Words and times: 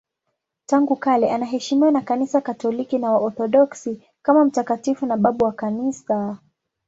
Tangu 0.65 0.95
kale 0.95 1.31
anaheshimiwa 1.31 1.91
na 1.91 2.01
Kanisa 2.01 2.41
Katoliki 2.41 2.97
na 2.99 3.11
Waorthodoksi 3.11 4.01
kama 4.21 4.45
mtakatifu 4.45 5.05
na 5.05 5.17
babu 5.17 5.45
wa 5.45 5.51
Kanisa. 5.51 6.37